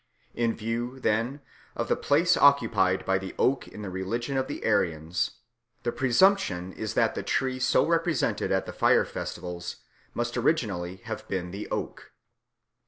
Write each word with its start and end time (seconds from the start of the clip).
In 0.33 0.55
view, 0.55 0.99
then, 0.99 1.41
of 1.75 1.87
the 1.87 1.95
place 1.95 2.35
occupied 2.35 3.05
by 3.05 3.19
the 3.19 3.35
oak 3.37 3.67
in 3.67 3.83
the 3.83 3.89
religion 3.91 4.35
of 4.35 4.47
the 4.47 4.65
Aryans, 4.65 5.37
the 5.83 5.91
presumption 5.91 6.73
is 6.73 6.95
that 6.95 7.13
the 7.13 7.21
tree 7.21 7.59
so 7.59 7.85
represented 7.85 8.51
at 8.51 8.65
the 8.65 8.73
fire 8.73 9.05
festivals 9.05 9.75
must 10.15 10.35
originally 10.37 10.95
have 11.03 11.27
been 11.27 11.51
the 11.51 11.69
oak. 11.69 12.13